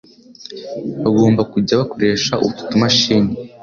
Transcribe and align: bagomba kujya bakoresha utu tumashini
bagomba 1.03 1.41
kujya 1.51 1.79
bakoresha 1.81 2.33
utu 2.47 2.61
tumashini 2.69 3.31